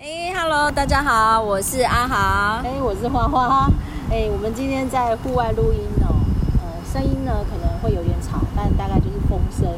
[0.00, 2.62] 哎，Hello，大家好，我是阿豪。
[2.62, 3.68] 哎，我是花花。
[4.08, 6.22] 哎，我们今天在户外录音哦，
[6.62, 9.68] 呃，声音呢可能会有点吵，但大概就是风声。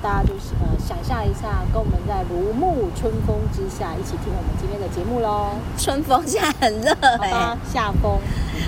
[0.00, 5.50] 那大家就是呃想象一下，跟我们在如沐春风之下一起听我们今天的节目喽。
[5.78, 8.18] 春风现在很热哎，夏风。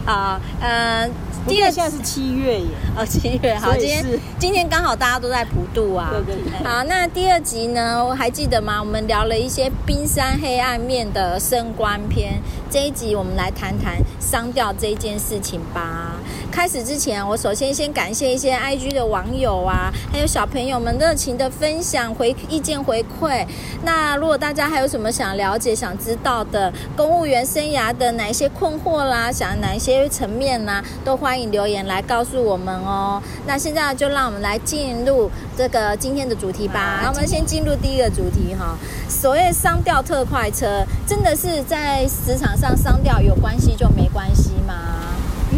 [0.04, 1.10] 好，嗯。
[1.44, 6.64] 第二现在是七月耶，哦，七月好，今天今天刚好大家都在普渡啊，对对对。
[6.64, 8.78] 好，那第二集呢，我还记得吗？
[8.78, 12.40] 我们聊了一些冰山黑暗面的升官篇，
[12.70, 16.12] 这一集我们来谈谈商调这件事情吧。
[16.52, 23.44] 开始之前，我首先先感谢一些 IG 的网友啊，还有小朋友们热情的分享回意见回馈。
[23.82, 33.20] 那如果大家还有什么想了解、想知道的公务员生涯的哪一些困惑啦，想哪一些层面啦，都欢迎留言来告诉我们哦。
[33.46, 37.00] 那现在就让我们来进入这个今天的主题吧。
[37.02, 38.76] 那我们先进入第一个主题哈，
[39.08, 44.74] 所谓商调特快车，真的是在职场上商调有关系就没关系吗？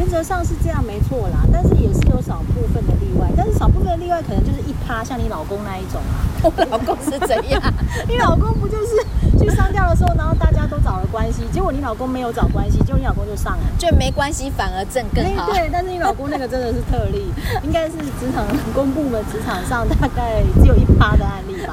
[0.05, 3.27] 原则上是这样，没错啦，但是也是有少部分的例外。
[3.35, 6.21] 但是少部分的例外，可能就是一趴，像你老公那一种啊。
[6.45, 7.59] 我老公是怎样？
[8.07, 9.01] 你老公不就是
[9.39, 15.51] 去上吊的时候，然后大家都找了关系，结果你老公没有找关系，结果你老公就上了，就没关系反而挣更好。
[15.51, 17.33] 对，但是你老公那个真的是特例，
[17.65, 18.45] 应该是职场
[18.75, 21.73] 公部门职场上大概只有一趴的案例吧。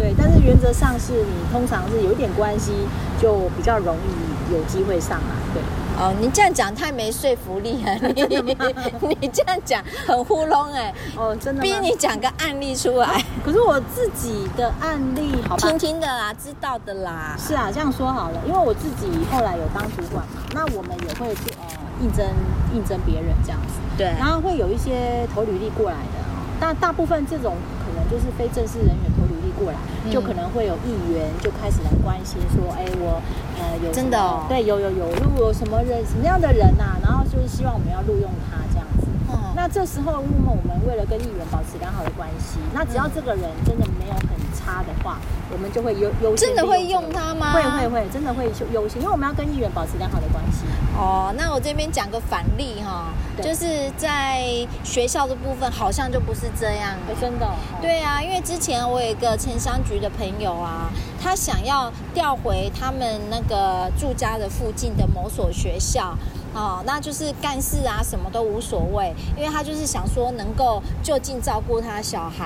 [0.00, 2.72] 对，但是原则上是你通常是有一点关系，
[3.20, 5.36] 就比较容易有机会上啊。
[5.52, 5.60] 对。
[5.98, 7.94] 哦，你这样讲太没说服力了。
[8.12, 10.92] 你你这样讲很糊弄哎。
[11.16, 11.62] 哦，真的。
[11.62, 13.24] 逼你讲个案例出来。
[13.44, 15.68] 可是我自己的案例，好吧。
[15.68, 17.34] 听听的啦，知道的啦。
[17.38, 21.66] 是啊，这样说好了，因为我自己后来有当主管嘛，那我们也会去呃
[22.02, 22.26] 应征
[22.74, 23.80] 应征别人这样子。
[23.96, 24.06] 对。
[24.18, 26.20] 然后会有一些投履历过来的，
[26.60, 33.20] 但大部分这种可能就是非正式人员投履历过来，嗯、就可能会有议员就开始来关心说，哎，我。
[33.56, 39.08] 呃，有真的哦，对，有有有，如果有什么人什么样的人呐、啊，然后就是希望我们要录用他这样子。
[39.32, 44.35] 嗯，那这时候，那么我们为了跟议员保持良好的关系，那只要这个人真的没有很
[44.66, 45.18] 差的话，
[45.52, 46.48] 我们就会优优先。
[46.48, 47.52] 真的会用他吗？
[47.52, 50.64] 会会会，真的会优先，因为我们要跟议员保持良好的关系。
[50.98, 54.42] 哦，那我这边讲个反例哈，就是在
[54.82, 56.96] 学校的部分，好像就不是这样。
[57.20, 57.46] 真的？
[57.80, 60.90] 对啊，因为之前我有一个城乡局的朋友啊。
[61.18, 66.16] 他想要调回他们那个住家的附近的某所学校，
[66.54, 72.44] 哦，那就是干事啊，什么都无所谓，因为他就是想说能够就近照顾他小孩，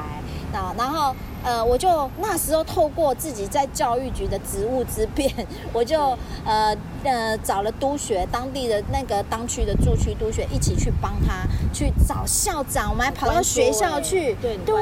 [0.59, 1.15] 啊，然后
[1.45, 5.33] 呃，我就那时候透过自己在教育局的职务之便，
[5.73, 14.75] 我就呃呃找了督学当地的那个当区的驻区督学一起去帮他去找校长，我们还跑到学校去，对对。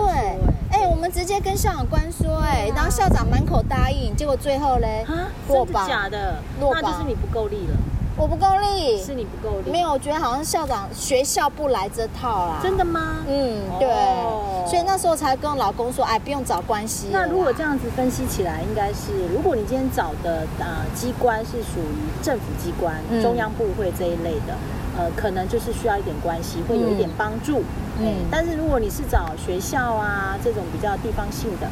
[0.70, 6.42] 哎、欸，我们直接跟校长官说、欸，哎、啊，然后校长满口答应，结果最后嘞，啊，真的假的？
[6.60, 7.76] 落榜，那就是你不够力了。
[8.18, 9.70] 我不够力，是你不够力。
[9.70, 12.58] 没有，我觉得好像校长学校不来这套啦。
[12.60, 13.18] 真的吗？
[13.28, 13.88] 嗯，对。
[13.88, 17.10] 哦、所以那时候才跟我老公说，哎，不用找关系。
[17.12, 24.54] 那如果这样子分析起来，应该是，如果你今天找的呃机关是属于政府机关、嗯、中央部会这一类的，
[24.98, 27.60] 呃，可能就是需要一点关系，会有一点帮助。
[27.60, 27.64] 嗯
[28.00, 31.68] 嗯，但是如果你是找学校啊这种比较地方性的，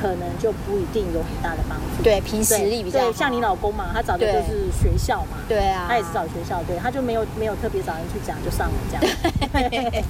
[0.00, 2.02] 可能就不一定有很大的帮助。
[2.02, 3.06] 对，凭实力比较好。
[3.06, 5.36] 对，像你老公嘛，他找的就是学校嘛。
[5.48, 9.04] 对啊，他也是找学校，对，他就没有没有特别找人去讲，就上了这样。
[9.70, 10.04] 对，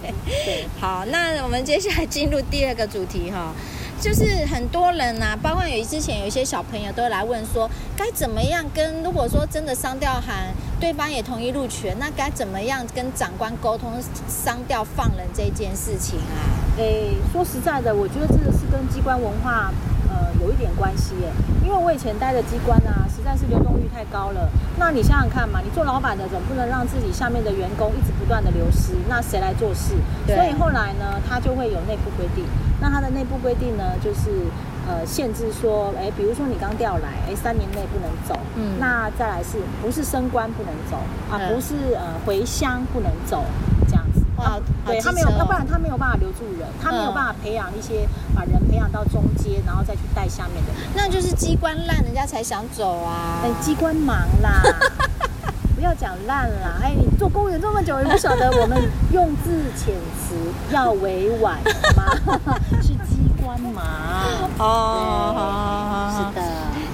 [0.45, 3.53] 对好，那我们接下来进入第二个主题哈。
[4.01, 13.93] 就是很多人呐、啊，包括有之前有一些小朋友都来问说，该怎么样跟如果说真的商调函，对方也同意录取，那该怎么样跟长官沟通
[14.27, 16.60] 商调放人这件事情啊？
[16.81, 19.71] 诶，说实在的，我觉得这个是跟机关文化
[20.09, 21.29] 呃有一点关系耶，
[21.63, 24.49] 因为我以前待的机关啊，实在是流动率太高了。
[24.79, 29.93] 那你想想看嘛，你做老板的总不能让自己下面的员工一直不断的流失，那谁来做事？
[30.27, 32.47] 所以后来呢，他就会有内部规定。
[32.81, 34.31] 那他的内部规定呢，就是
[34.89, 38.41] 呃限制说，哎，比如说你刚调来，哎，三年内不能走。
[38.57, 38.81] 嗯。
[38.81, 40.97] 那再来是不是升官不能走
[41.31, 41.37] 啊？
[41.37, 43.45] 嗯、不是呃回乡不能走
[44.41, 44.73] 这样子。
[44.87, 50.91] 哇，对他没有，要不然他没有办法留住人，他没有办法培养一些把人培养到中阶，然后再去带下面的人。
[50.95, 53.41] 那就是机关烂，人家才想走啊。
[53.45, 54.63] 哎，机关忙啦。
[55.77, 56.79] 不要讲烂啦！
[56.83, 58.79] 哎，你做公务员这么久，也不晓得我们
[59.13, 59.87] 用字遣
[60.21, 60.37] 词
[60.71, 61.59] 要委婉
[61.97, 62.05] 吗？
[62.83, 63.81] 是机关嘛？
[64.59, 66.43] 哦，好好好，是的。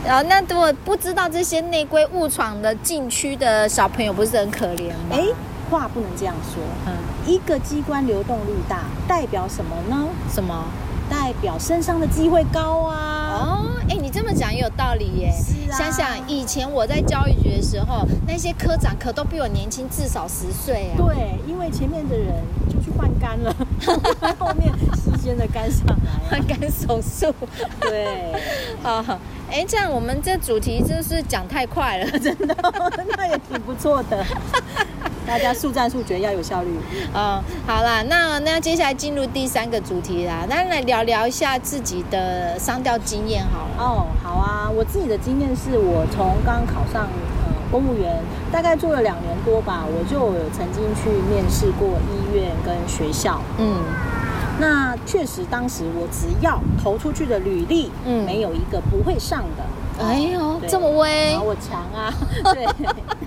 [0.07, 5.17] 然后那如果不知道这些内规误闯的禁区的小朋友，不是很可怜吗？
[5.17, 5.25] 哎，
[5.71, 6.63] 话不能这样说。
[6.87, 6.93] 嗯，
[7.27, 10.09] 一个机关流动率大，代表什么呢？
[10.33, 10.65] 什么？
[11.09, 13.39] 代表升上的机会高啊！
[13.41, 15.33] 哦，哎，你这么讲讲也有道理耶。
[15.33, 15.79] 是啊。
[15.79, 20.99] 想想以前我在教育局的时候，那些科长可都比我年轻至少十岁啊。
[20.99, 22.35] 对，因为前面的人
[22.69, 23.55] 就去换肝了，
[24.37, 27.33] 后面新鲜的肝上来换肝手术。
[27.81, 28.33] 对，
[28.83, 29.17] 好好。
[29.49, 32.57] 哎，这样我们这主题就是讲太快了，真的，
[33.17, 34.25] 那也挺不错的。
[35.26, 36.70] 大家速战速决，要有效率。
[37.14, 43.84] 嗯，好啦，那那接下来进入第三个主题啦，那来聊聊一下自己的商调经验好了。
[43.84, 47.02] 哦，好啊，我自己的经验是我从刚考上
[47.44, 53.40] 呃公务员，大概做了两年多吧，我就有曾经去面试过医院跟学校。
[53.58, 53.76] 嗯。
[54.58, 60.02] 那确实，当时我只要投出去的履历，嗯，没有一个不会上的。
[60.02, 61.37] 哎呦，这么威！
[61.37, 62.11] 我强啊！
[62.55, 62.67] 对，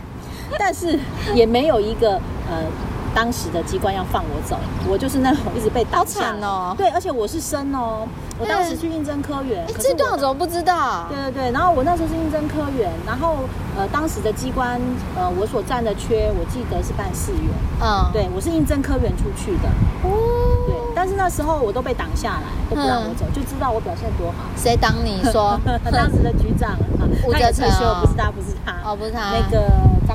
[0.57, 0.97] 但是
[1.35, 2.13] 也没有一个
[2.49, 2.63] 呃。
[3.11, 4.55] 当时的机关要放我走，
[4.87, 5.97] 我就是那种一直被打。
[5.97, 6.75] 好惨哦！
[6.77, 8.07] 对，而且我是生哦，
[8.37, 9.65] 我当时去应征科员。
[9.67, 11.07] 哎，这段我怎么不知道？
[11.09, 13.37] 对对对，然后我那时候是应征科员，然后
[13.75, 14.79] 呃，当时的机关
[15.17, 17.49] 呃，我所占的缺，我记得是办事员。
[17.81, 19.67] 嗯，对，我是应征科员出去的。
[20.03, 24.45] 哦，对，但是那时候我都被挡下来，都不让我走，就知道我表现多好。
[24.55, 25.59] 谁挡你说？
[25.91, 26.77] 当时的局长
[27.25, 27.67] 吴哲成，
[28.01, 29.65] 不是他，不是他，哦，不是他，那个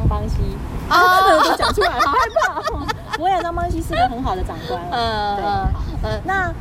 [0.05, 0.37] 张邦熙。
[0.89, 2.62] 啊，都讲出来，好害怕。
[3.19, 4.81] 我也张邦熙是个很好的长官。
[4.93, 6.55] 嗯，对，呃，那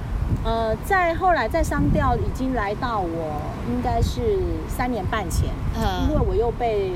[0.46, 6.94] 呃，在后来在商调已经来到我应该是三年半前，嗯，因为我又被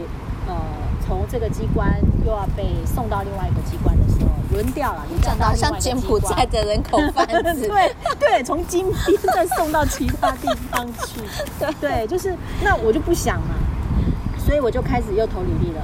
[0.47, 0.55] 呃
[1.05, 1.93] 从这个机关
[2.25, 11.19] 又要被送到另外一个机关的时候，轮调了，你讲到像柬埔寨的人口贩子， 对对，从金边再送到其他地方去，
[11.59, 13.55] 对 对，就是那我就不想嘛，
[14.37, 15.81] 所以我就开始又投履历了。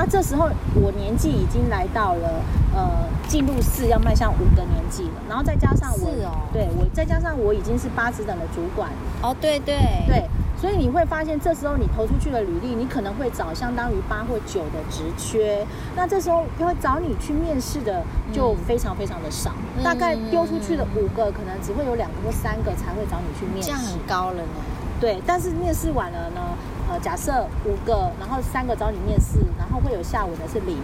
[0.00, 2.42] 那这时候我年纪已经来到了，
[2.74, 2.88] 呃，
[3.28, 8.88] 进入四要迈向五的年纪了，然后再加上我，哦，对我再加上我已经是八职等的主管，
[9.20, 9.76] 哦，对对。
[10.08, 10.24] 对，
[10.58, 18.02] 所以你会发现这时候你投出去的履历，你可能会找相当于八或九的职缺，那这时候就会找你去面试的
[18.32, 24.64] 就非常非常的少，嗯、大概丢出去的五个，可能只会有两个或三个才会找你去面试，这样很高了呢。
[24.98, 26.40] 对，但是面试完了呢？
[26.90, 30.76] 呃，假设五个，然后三个找你面试，然后会有下午的是零。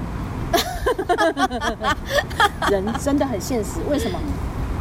[2.71, 4.19] 人真的很现实，为什么？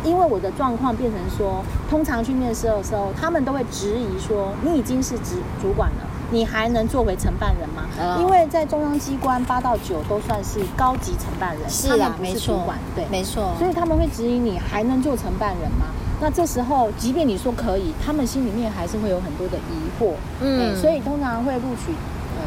[0.04, 7.86] 因为我的状况变成说，通常去面试的时候，他们都会质疑说，你已经是主主管了，你还能作为承办人吗？
[8.00, 12.64] 哦、因为在中央机关八到九都算是高级承办人，是啊，没错，
[12.96, 15.88] 对，没错，所以他们会质疑你还能做承办人吗？
[16.22, 21.92] 那这时候，即便你说可以，他们心里面还是会有很多的疑惑，嗯，嗯，所以通常会录取。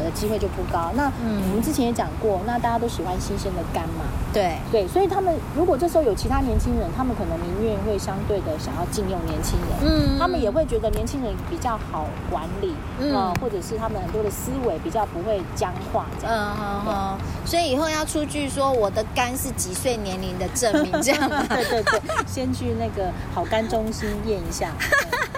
[0.09, 0.91] 的机会就不高。
[0.95, 4.05] 那我们之前也讲过，那大家都喜欢新鲜的肝嘛。
[4.31, 9.69] 对对，所以他们如果这时候有其他年轻人，他们可能宁愿会相对的想要禁用年轻人。
[9.81, 16.35] 嗯，他们也会觉得年轻人比较好管理，嗯，或者是他们很多的思维比较不会僵化这样。
[16.35, 17.17] 嗯嗯嗯。
[17.45, 21.27] 所以以后要出具说我的肝是几岁年龄的证明，这样。
[21.49, 24.71] 对对对，先去那个好肝中心验一下。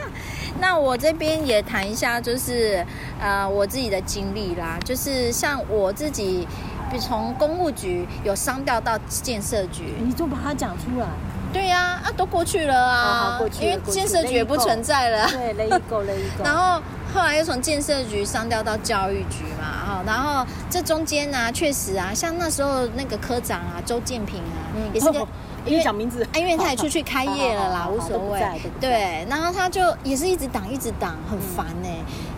[0.61, 2.85] 那我这边也谈一下，就是
[3.19, 6.47] 呃我自己的经历啦，就是像我自己，
[6.91, 11.07] 比从公务局有商调到建设局，你就把它讲出来。
[11.51, 15.27] 对呀，啊都过去了啊，因为建设局也不存在了。
[15.29, 16.43] 对，雷一够，雷一够。
[16.45, 16.79] 然后
[17.13, 25.27] 后来又从建设局上调到教育局嘛，哈，然后这中间呢，确实啊，像那时候那个科长啊，周建平啊，也是个。
[25.65, 28.41] 因为讲名字，因为他也出去开业了啦，无所谓。
[28.79, 31.89] 对，然后他就也是一直挡，一直挡，很烦呢。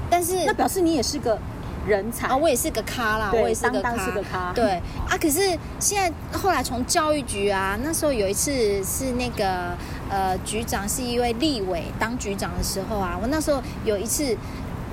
[0.10, 1.40] 但是那表示你也是个
[1.88, 2.28] 人才。
[2.28, 4.52] 啊，我也是个咖啦，我也是个咖。
[4.54, 4.74] 对。
[5.08, 9.76] 啊，可是现在后来从教育局啊，那时候有一次是那个
[10.10, 14.36] 呃局长是一位立委当局长的时候啊，我那时候有一次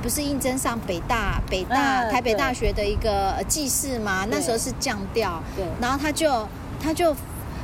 [0.01, 6.49] 不是应征上北大北大台北大学的一个技士嘛，那时候是降调，对，然后他就
[6.81, 7.13] 他就。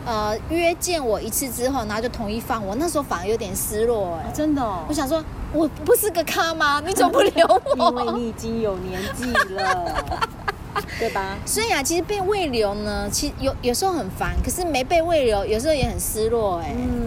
[0.07, 2.75] 呃，约见我一次之后，然后就同意放我。
[2.77, 4.85] 那时候反而有点失落，哎、啊，真的、哦。
[4.89, 5.23] 我想说，
[5.53, 6.81] 我不是个咖吗？
[6.87, 7.47] 你怎么不留
[7.77, 7.91] 我？
[7.91, 10.29] 因为你已经有年纪了。
[10.99, 11.37] 对吧？
[11.45, 16.75] 所以啊，其实被未留呢，其实有有时候很烦，可是没被未留，有时候也很失落、欸，哎。
[16.77, 17.06] 嗯，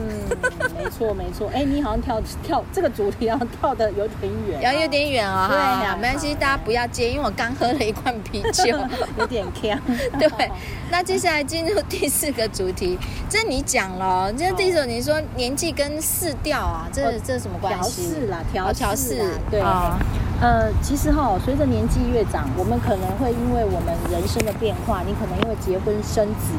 [0.77, 1.47] 没错没错。
[1.49, 5.47] 哎、欸，你好像跳跳这个主题要跳的有点远、啊，要有点远哦。
[5.49, 8.77] 对呀、啊，没关系，大家不要接，因为我刚喝了一罐啤酒，
[9.17, 9.79] 有点呛。
[10.19, 10.51] 对，
[10.91, 12.97] 那接下来进入第四个主题，
[13.29, 18.13] 这你讲了，这第四你说年纪跟四调啊，这、哦、这什么关系？
[18.51, 19.61] 调调调适，对。
[19.61, 19.97] 哦
[20.41, 26.55] 呃，其实哈，随着年纪越长，我们可能会因为我们人生的变化，你可能因为结婚生子，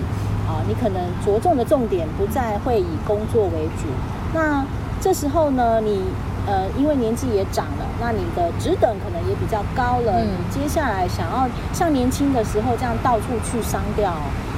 [0.51, 3.87] 啊，你可能着重的重点不再会以工作为主。
[4.35, 4.65] 那
[5.01, 6.03] 这时候呢，你
[6.47, 14.13] 呃，因为年纪也长了，那你的职等可能也比较高了，嗯、你接下来想要像年轻的时候这样到处去商调，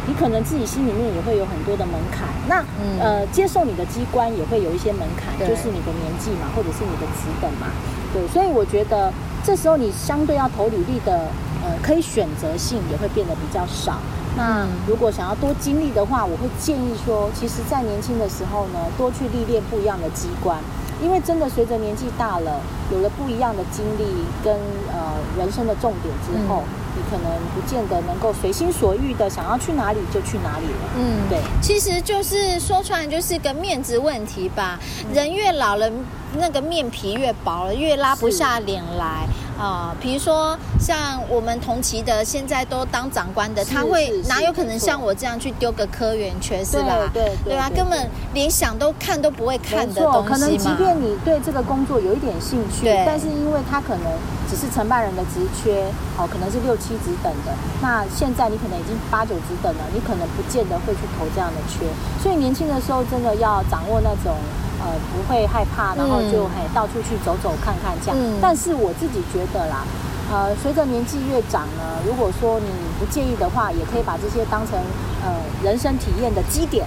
[0.07, 2.27] 你可能自己心里面也会有很多的门槛。
[2.49, 7.67] 那、嗯、呃，接受你的机关也会有一些门槛，就是你的年纪嘛，或者是你的职等嘛。
[8.13, 9.13] 对，所以我觉得
[9.45, 11.29] 这时候你相对要投履历的，
[11.63, 13.99] 呃，可以选择性也会变得比较少。
[14.37, 20.59] 那如果想要多经历的话，我会建议说，其实，在年轻的时候呢，多去历练不一样的机关，
[21.03, 22.61] 因为真的随着年纪大了，
[22.91, 24.07] 有了不一样的经历
[24.43, 24.55] 跟
[24.93, 30.89] 呃人生的重点之后，嗯、你可能不见得能够随心所欲的想要去哪里就去哪里了。
[30.97, 34.81] 嗯，对，其实就是说出来就是个面子问题吧。
[35.05, 35.91] 嗯、人越老了，
[36.39, 39.29] 那个面皮越薄了，越拉不下脸来。
[39.63, 47.09] 啊，比如说像我们同期的，现在都当长官的，他会哪有可能像我这样去丢个科员缺，是吧？
[47.15, 50.27] 对对对啊，根本连想都看都不会看的东西嘛。
[50.29, 54.07] 可能即便你对这个工作有一点兴趣，但是因为他可能
[54.51, 57.55] 只是承办人的职缺，好，可能是六七职等的。
[57.81, 61.87] 那现在你可能已经八九职等了，你可能不见得会去投这样的缺。
[62.21, 64.35] 所以年轻的时候真的要掌握那种。
[64.83, 68.17] 呃，不会害怕，然后就嘿到处去走走看看这样。
[68.19, 69.87] 嗯、但是我自己觉得啦，
[70.31, 72.67] 呃，随着年纪越长呢，如果说你
[72.99, 74.79] 不介意的话，也可以把这些当成
[75.25, 75.31] 呃
[75.63, 76.85] 人生体验的基点。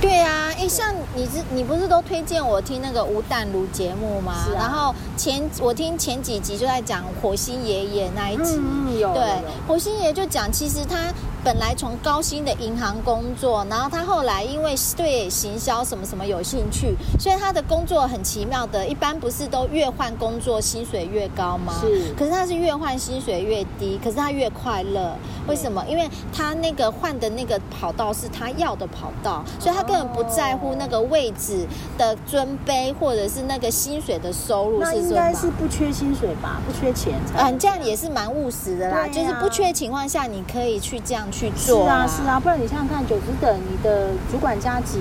[0.00, 4.34] 对啊，哎，像你是你不是都推荐我听那个吴淡如节目吗？
[4.44, 4.58] 是啊。
[4.60, 9.14] 然后前我听前几集就在讲火星爷爷那一集，嗯、有。
[9.14, 11.12] 对，火星爷爷就讲，其实他。
[11.44, 21.74] 本来从高薪的银行工作，然后他后来因为对行销什么什么有兴趣，所以他的工作很奇妙的，一般不是都越换工作薪水越高吗？
[21.80, 22.12] 是。
[22.18, 25.16] 可是他是越换薪水越低，可是他越快乐。
[25.46, 25.84] 为什么？
[25.88, 31.66] 因为他那个换的那个跑道是他要的跑道，所以他根本不在乎那个位置
[31.98, 34.96] 的尊卑，或者是那个薪水的收入是。
[34.96, 36.60] 应该是不缺薪水吧？
[36.66, 37.14] 不缺钱。
[37.36, 41.26] 嗯，这样也是蛮务实的啦，啊、就是不缺情况下，你可以去这样。
[41.30, 45.00] 去做是啊是啊，不然你想想看，九十等你的主管加级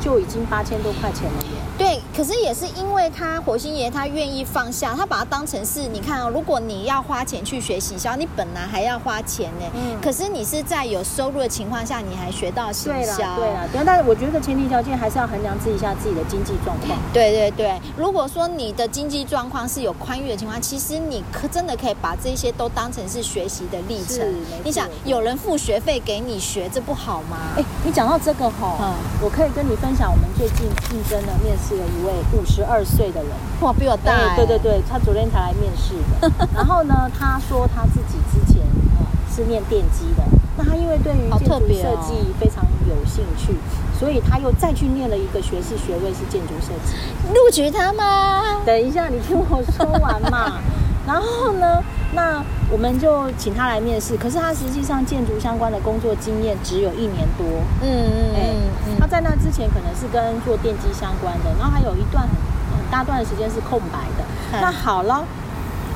[0.00, 1.59] 就已经八千多块钱了耶。
[1.80, 9.64] 对，可是也是因为他火星爷他愿意放下，他把它当成是，你看哦，如果你要花钱去学行销，你本来还要花钱呢。
[9.74, 9.98] 嗯。
[10.02, 13.16] 可是你是在有收入的情况下，你还学到行销。
[13.36, 13.84] 对啦，对啦。
[13.86, 16.98] 但是我觉得前提条件还是要衡量自己一下自己的经济状况。
[17.14, 24.22] 对对对，如果说你的经济状况是有宽裕的情况，其实你可真的可以把这些都当成是学习的历程。
[24.62, 27.38] 你想有人付学费给你学，这不好吗？
[27.56, 31.69] 哎，你讲到这个哈，嗯，我可以跟你分享我们最近竞争的面试。
[31.70, 34.34] 是一位五十二岁的人，哇，比我大、欸。
[34.34, 36.28] 对对对，他昨天才来面试的。
[36.52, 38.60] 然后呢，他说他自己之前
[38.98, 40.24] 呃是念电机的，
[40.58, 46.94] 那他因为对于建筑设计非常有兴趣，哦、所以他又再去念了一个学士学位，是建筑设计。
[47.32, 48.60] 录取他吗？
[48.66, 50.58] 等一下，你听我说完嘛。
[51.06, 51.80] 然后呢，
[52.12, 54.16] 那我们就请他来面试。
[54.16, 57.46] 可是他实际上建筑相关的工作经验只有一年多。
[57.82, 58.56] 嗯嗯嗯
[58.88, 58.96] 嗯。
[58.98, 64.24] 他在那之前可能是跟做电机相关的，然后还有一段很很大段的时间是空白的。
[64.52, 65.24] 嗯、那好了，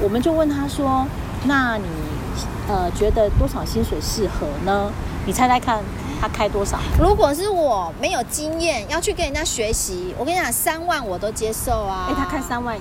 [0.00, 1.06] 我们就问他说
[1.47, 1.85] ：“那你
[2.68, 4.90] 呃觉得多少薪水适合呢？
[5.26, 5.83] 你猜猜看，
[6.21, 6.78] 他开多少？
[7.00, 12.06] 如果是我没有经验要去跟人家学习，我跟你讲，三万我都接受啊。
[12.09, 12.80] 哎，他开三万一。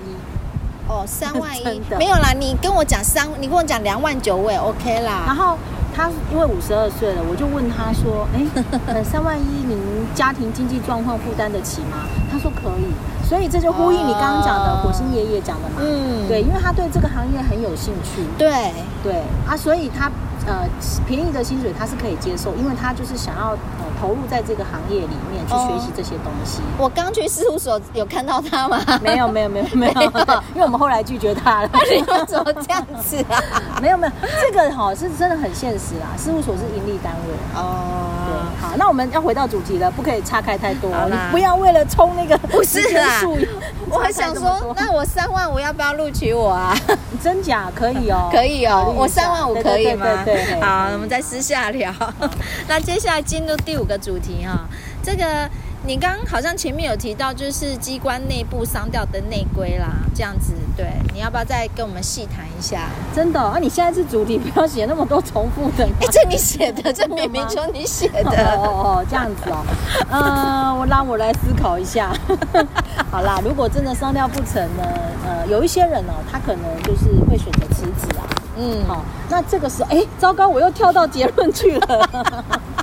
[0.88, 5.24] 哦，三万一 的没有啦，你跟我讲三，你跟我讲两万九，我也 OK 啦。
[5.26, 5.58] 然后
[5.96, 8.28] 他因为五十二岁了，我就问他说
[8.88, 9.78] ：“哎， 三万一，您
[10.14, 15.76] 家庭经济状况负担得起吗？”他说可以，所以这就呼应你刚刚讲的火星爷爷讲的嘛。
[15.80, 18.24] 嗯，对，因为他对这个行业很有兴趣。
[18.38, 18.74] 对
[19.04, 20.12] 对啊，所以他
[20.48, 20.68] 呃
[21.08, 23.58] 便宜的薪水他是可以接受，因为他就是想要呃。
[24.02, 26.60] 投入在这个行业里面去学习这些东西。
[26.78, 28.78] 我刚去事务所有看到他吗？
[29.02, 30.02] 没有，没有，没有，没有，
[30.54, 31.70] 因为我们后来拒绝他了。
[31.90, 33.40] 你为什么这样子啊？
[33.82, 36.12] 没有，没有，这个哈是真的很现实啊。
[36.18, 38.10] 事务所是盈利单位哦。
[38.28, 40.92] 对，好，那我们要回到主题了，不可以岔开太多。
[41.10, 43.22] 你不要为了冲那个不是啊。
[43.90, 46.76] 我还想说，那我三万五要不要录取我啊？
[47.24, 48.92] 真假可以哦，可以哦。
[48.98, 50.06] 我三万五可以吗？
[50.26, 51.92] 对，好，我们再私下聊。
[52.68, 53.94] 那接下来进入第五个。
[54.04, 54.68] 主题哈，
[55.02, 55.50] 这个
[55.86, 62.90] 你刚刚好像前面有提到，就是机关内部商调的内规啦，这样子，对，你要不要再跟我们细谈一下？
[63.16, 65.86] 真的啊，你现在是主题，不要写那么多重复的。
[66.02, 68.58] 哎，这你写的，这明明就你写的。
[68.58, 69.64] 哦哦，这样子哦。
[70.10, 72.12] 嗯， 我让我来思考一下。
[73.10, 74.84] 好啦，如果真的商调不成呢？
[75.26, 78.28] 呃，有一些人哦，他可能就是会选择辞职啊。
[78.58, 82.10] 嗯，好，那这个时候，哎，糟糕，我又跳到结论去了。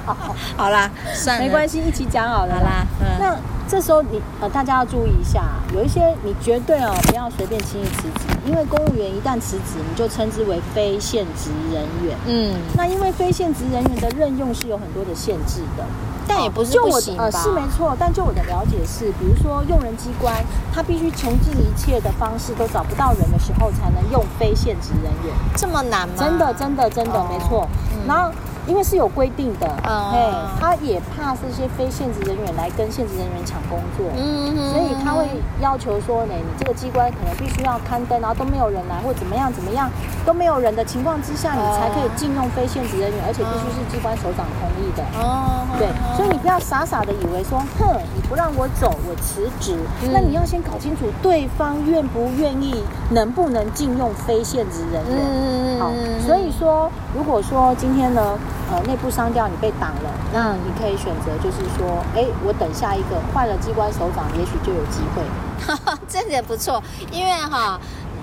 [0.57, 2.55] 好啦，算了，没关系，一起讲好了。
[2.55, 3.37] 好啦，嗯、那
[3.71, 12.19] 这时候你呃，大家要注意一下，有一些你绝对哦，不要随便轻易辞职，因为公务员一旦辞职，你就称之为非现职人员。
[12.27, 15.85] 嗯，那因为非现职人员的任用是有很多的限制的。
[16.27, 17.25] 但也不是不行吧？
[17.25, 17.97] 呃，是没错。
[17.97, 20.35] 但就我的了解是，比如说用人机关，
[20.75, 25.33] 他必须穷尽一切的方式都找不到人的时候，才能用非现职人员。
[25.57, 26.15] 这么难吗？
[26.19, 27.69] 真的，真的，真的，哦、没错。
[27.95, 28.33] 嗯、然后。
[28.67, 35.27] 因为是有规定的，哎、嗯，他也怕这些非现职人员来跟现职人员抢工作，嗯，所以他会
[35.61, 39.91] 要求说呢，你这个机关可能必须要刊登，然后都没有人来，或怎么样怎么样
[40.25, 55.91] 都没有人的情况之下，你才可以禁用非现职人员，而且必须是机关首长同意的，哦，对，所以你不要傻傻的以为说，哼，你不让我走，我辞职，嗯、那你要先搞清楚对方愿不愿意，能不能禁用非现职人员，嗯，好，
[56.27, 58.39] 所以说，如果说今天呢。
[58.71, 65.23] 呃，内部商调你被挡了，那你可以选择，就是说，哎，我等下一个换了机关首长，也许就有机会。
[66.09, 67.79] 这点不错，因为哈，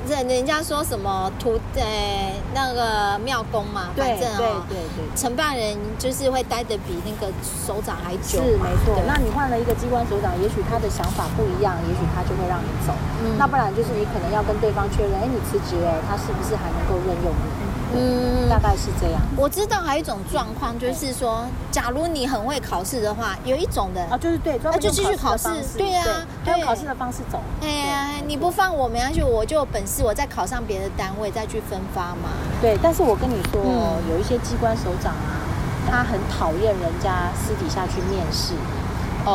[0.07, 8.41] 人人家说什么土呃那个庙公嘛，反正哦，对对对，承办人就是会待的比那个首长还久。
[8.41, 9.01] 是没错。
[9.07, 12.93] 那你换了一个机关首长，也许他的想法不一样，也许他就会让你走。
[13.23, 13.37] 嗯。
[13.37, 17.67] 那不然就是你可能要跟对方确认，哎，你辞职了，他是不是还能够任用你？
[17.95, 19.21] 嗯，大概是这样。
[19.37, 25.47] 我知道还有一种状况，就是说，假如你很会考试的话，有一种的啊，就是对，那就继续考试，
[25.77, 26.03] 对呀，
[26.47, 27.39] 用考试的方式走。
[27.61, 32.29] 哎呀，你不放我没关系，我就本事，我再考上别的单位再去分发嘛。
[32.61, 33.61] 对，但是我跟你说，
[34.09, 35.37] 有一些机关首长啊，
[35.89, 38.53] 他很讨厌人家私底下去面试，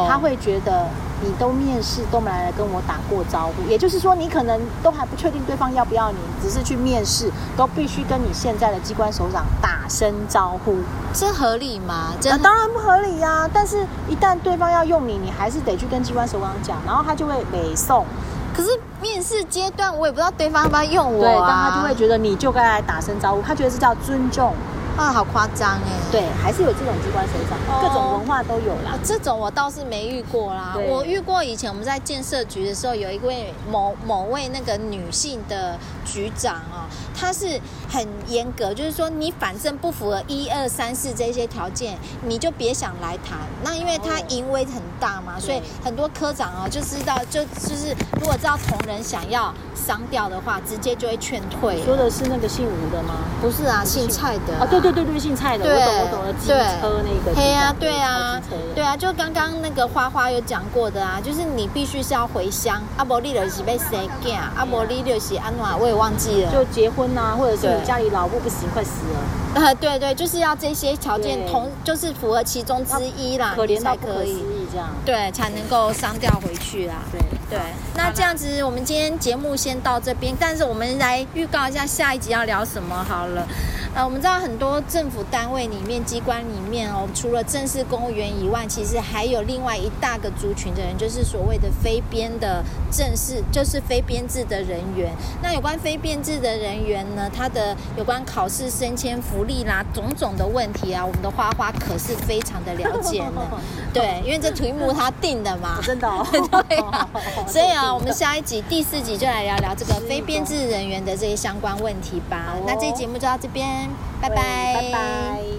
[0.08, 0.86] 他会觉得。
[1.24, 10.78] 你都面试都没来跟我打过招呼，也就是说，你可能都还不确定对方要不要你，只是去面试，都必须跟你现在的机关首长打声招呼，
[11.14, 12.12] 这合理吗？
[12.20, 13.50] 这、呃、当然不合理呀、啊！
[13.54, 18.04] 但是，一旦对方要用你，你还是得去跟机关首长讲，然后他就会北送。
[18.52, 18.68] 可是
[19.02, 24.54] 面试阶段，我也不知道对方要不要用我、啊，对，但他就会觉得你就该来打声招呼，他觉得是叫尊重。
[24.94, 25.90] 啊，好夸张哎！
[26.12, 28.92] 对，还是有这种机关首长，哦、各种文化都有啦。
[29.02, 30.76] 这种我倒是没遇过啦。
[30.86, 36.84] 我遇过以前我们在建设局的时候，有一位某某位那个女性的局长哦，
[37.18, 41.96] 她是很严格，就是说你反正不符合一二三四这些条件，
[42.26, 43.38] 你就别想来谈。
[43.64, 51.82] 那因为他淫威很大嘛，哦、所以很多科长啊、哦、就知道，就就是如果知道同仁想要商调的话，直接就会劝退。
[51.84, 53.14] 说的是那个姓吴的吗？
[53.40, 54.60] 不是啊，姓蔡的、啊。
[54.60, 54.82] 哦，对。
[54.82, 58.42] 对对对，姓蔡的，对我懂我懂了，机车那个，对啊，对啊，
[58.74, 69.20] 对啊，就刚刚那个花花有讲过的啊，就是你必须是要回乡，阿伯利的是被谁干，阿伯利的是安娜，我也忘记了，就结婚啊，或者是你家里老婆不行，快死了，
[69.54, 77.20] 呃，对对，就是要这些条件同，就是符合其中之一啦，可怜到不可思议这样，对，才能够商调回去啦，对。
[77.52, 77.60] 对，
[77.94, 83.46] 那这样子，我们今天节目先到这边，但是我们来预告一下下一集要聊什么好了。
[83.94, 95.12] 呃，我们知道很多政府单位里面、机关里面哦，除了正式公务员以外，其实还有另外一大个族群的人，就是所谓的非编的正式，就是非编制的人员。
[95.42, 103.46] 那有关非编制的人员呢，他的有关考试、升迁、福利啦，种种的问题啊，我们的花花可是非常的了解呢。
[103.92, 106.26] 对，因为这题目他定的嘛，真的、哦。
[106.66, 107.06] 对啊，
[107.46, 112.54] 所以啊，我们下一集第四集就来聊聊这个非编制人员的这些相关问题吧。
[112.66, 113.81] 那这期节目就到这边。
[114.20, 115.51] 拜拜。